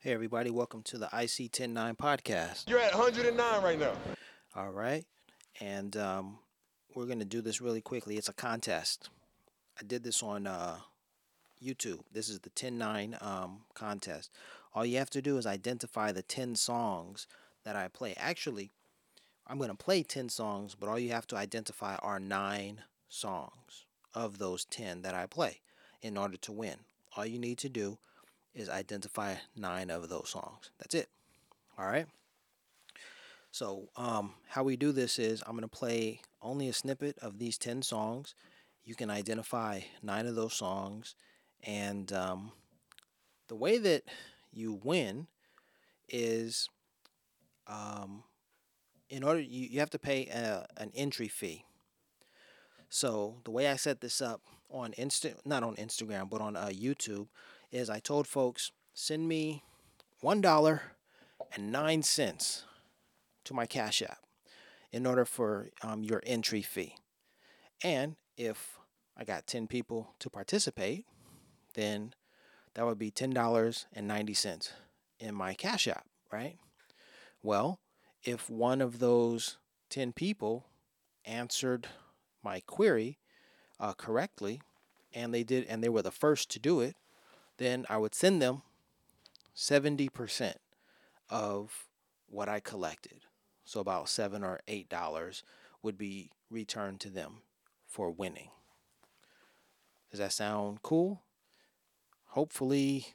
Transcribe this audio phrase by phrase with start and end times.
[0.00, 2.70] Hey, everybody, welcome to the IC 109 podcast.
[2.70, 3.94] You're at 109 right now.
[4.54, 5.04] All right.
[5.60, 6.38] And um,
[6.94, 8.16] we're going to do this really quickly.
[8.16, 9.10] It's a contest.
[9.76, 10.76] I did this on uh,
[11.60, 12.02] YouTube.
[12.12, 14.30] This is the 109 um, contest.
[14.72, 17.26] All you have to do is identify the 10 songs
[17.64, 18.14] that I play.
[18.16, 18.70] Actually,
[19.48, 23.86] I'm going to play 10 songs, but all you have to identify are nine songs
[24.14, 25.58] of those 10 that I play
[26.02, 26.76] in order to win.
[27.16, 27.98] All you need to do
[28.58, 30.70] is identify nine of those songs.
[30.78, 31.08] That's it.
[31.78, 32.06] All right.
[33.50, 37.38] So, um, how we do this is I'm going to play only a snippet of
[37.38, 38.34] these 10 songs.
[38.84, 41.14] You can identify nine of those songs.
[41.62, 42.52] And um,
[43.48, 44.02] the way that
[44.52, 45.28] you win
[46.08, 46.68] is
[47.66, 48.24] um,
[49.08, 51.64] in order, you, you have to pay a, an entry fee.
[52.90, 54.40] So, the way I set this up
[54.70, 57.28] on Insta, not on Instagram, but on uh, YouTube,
[57.70, 59.62] is I told folks send me
[60.20, 60.82] one dollar
[61.52, 62.64] and nine cents
[63.44, 64.18] to my Cash App
[64.92, 66.96] in order for um, your entry fee.
[67.82, 68.78] And if
[69.16, 71.04] I got 10 people to participate,
[71.74, 72.14] then
[72.74, 74.72] that would be $10.90
[75.18, 76.56] in my Cash App, right?
[77.42, 77.80] Well,
[78.22, 79.58] if one of those
[79.90, 80.66] 10 people
[81.24, 81.88] answered
[82.42, 83.18] my query
[83.80, 84.60] uh, correctly
[85.12, 86.96] and they did and they were the first to do it,
[87.58, 88.62] then I would send them
[89.54, 90.54] 70%
[91.28, 91.86] of
[92.28, 93.20] what I collected.
[93.64, 95.42] So about seven or eight dollars
[95.82, 97.42] would be returned to them
[97.86, 98.48] for winning.
[100.10, 101.22] Does that sound cool?
[102.28, 103.08] Hopefully,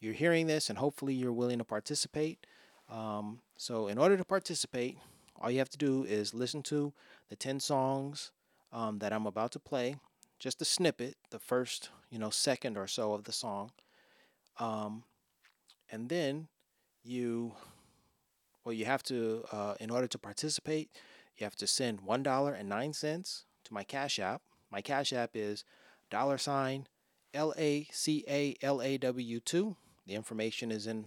[0.00, 2.46] you're hearing this and hopefully you're willing to participate.
[2.90, 4.98] Um, so, in order to participate,
[5.40, 6.92] all you have to do is listen to
[7.28, 8.30] the 10 songs
[8.72, 9.96] um, that I'm about to play,
[10.44, 13.70] just a snippet, the first, you know, second or so of the song.
[14.60, 15.04] Um,
[15.90, 16.48] and then
[17.02, 17.54] you,
[18.62, 20.90] well, you have to, uh, in order to participate,
[21.38, 24.42] you have to send $1.09 to my Cash App.
[24.70, 25.64] My Cash App is
[26.10, 26.88] dollar sign
[27.32, 29.76] L A C A L A W 2.
[30.06, 31.06] The information is in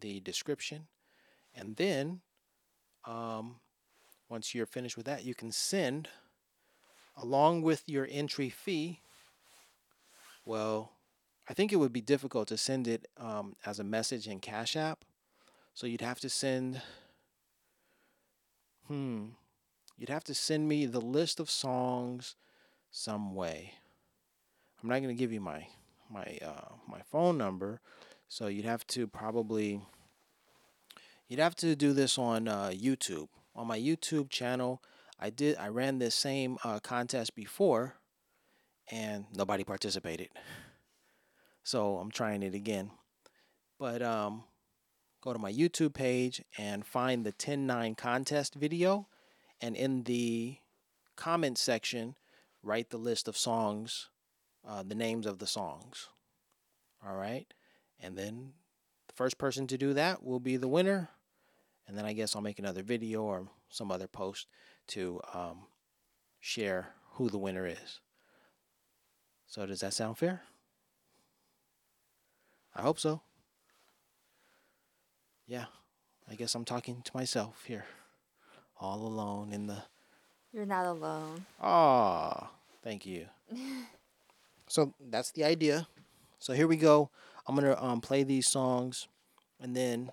[0.00, 0.86] the description.
[1.54, 2.22] And then,
[3.04, 3.56] um,
[4.30, 6.08] once you're finished with that, you can send,
[7.20, 9.00] along with your entry fee,
[10.44, 10.92] well,
[11.48, 14.76] I think it would be difficult to send it um, as a message in Cash
[14.76, 15.04] App.
[15.74, 16.82] So you'd have to send,
[18.86, 19.26] hmm,
[19.96, 22.36] you'd have to send me the list of songs
[22.90, 23.74] some way.
[24.82, 25.66] I'm not going to give you my
[26.10, 27.80] my uh, my phone number,
[28.28, 29.80] so you'd have to probably
[31.28, 33.28] you'd have to do this on uh, YouTube.
[33.54, 34.80] On my YouTube channel,
[35.18, 37.96] I did I ran this same uh, contest before,
[38.90, 40.28] and nobody participated.
[41.62, 42.92] So I'm trying it again.
[43.78, 44.44] But um,
[45.20, 49.06] go to my YouTube page and find the 10-9 contest video.
[49.60, 50.58] And in the
[51.16, 52.16] comment section,
[52.62, 54.08] write the list of songs,
[54.66, 56.08] uh, the names of the songs.
[57.06, 57.52] All right.
[58.00, 58.52] And then
[59.08, 61.10] the first person to do that will be the winner.
[61.86, 64.46] And then I guess I'll make another video or some other post
[64.88, 65.66] to um,
[66.40, 68.00] share who the winner is.
[69.46, 70.42] So, does that sound fair?
[72.74, 73.22] I hope so.
[75.46, 75.64] Yeah,
[76.30, 77.86] I guess I'm talking to myself here,
[78.78, 79.82] all alone in the.
[80.52, 81.46] You're not alone.
[81.60, 82.50] Ah,
[82.82, 83.26] thank you.
[84.68, 85.88] so that's the idea.
[86.38, 87.10] So here we go.
[87.46, 89.08] I'm gonna um, play these songs,
[89.58, 90.10] and then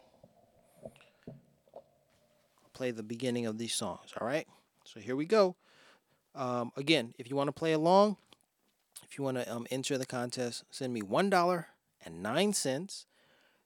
[2.76, 4.14] play the beginning of these songs.
[4.20, 4.48] All right.
[4.84, 5.56] So here we go.
[6.36, 8.18] Um, again, if you want to play along,
[9.10, 11.68] if you want to um, enter the contest, send me one dollar
[12.06, 13.06] and nine cents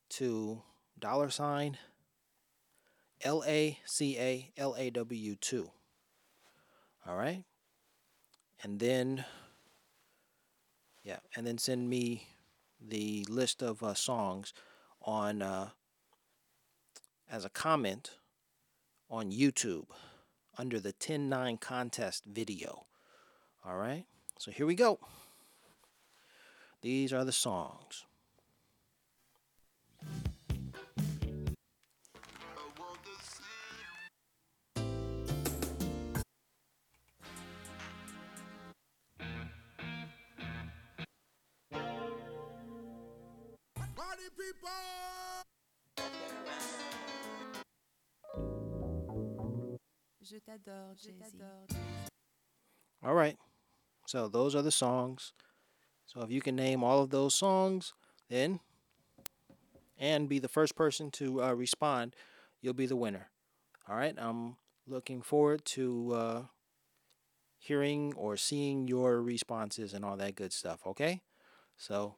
[0.09, 0.61] to
[0.97, 1.77] dollar sign
[3.21, 5.71] L A C A L A W two.
[7.05, 7.43] All right.
[8.61, 9.25] And then,
[11.03, 12.27] yeah, and then send me
[12.79, 14.53] the list of uh, songs
[15.01, 15.69] on uh,
[17.31, 18.11] as a comment
[19.09, 19.85] on YouTube
[20.57, 22.85] under the 10-9 contest video.
[23.65, 24.05] All right.
[24.37, 24.99] So here we go.
[26.81, 28.05] These are the songs.
[44.37, 45.28] People!
[50.29, 51.37] Je t'adore, Jay-Z.
[53.03, 53.35] All right.
[54.05, 55.33] So those are the songs.
[56.05, 57.93] So if you can name all of those songs,
[58.29, 58.59] then
[59.97, 62.15] and be the first person to uh, respond,
[62.61, 63.29] you'll be the winner.
[63.87, 64.13] All right.
[64.19, 66.41] I'm looking forward to uh,
[67.57, 70.81] hearing or seeing your responses and all that good stuff.
[70.85, 71.21] Okay.
[71.75, 72.17] So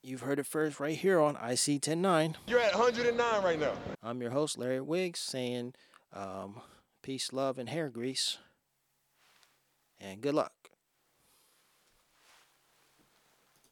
[0.00, 2.36] you've heard it first right here on IC 109.
[2.46, 3.72] You're at 109 right now.
[4.00, 5.74] I'm your host, Larry Wiggs, saying
[6.12, 6.60] um,
[7.06, 8.38] peace, love, and hair grease.
[10.00, 10.65] And good luck.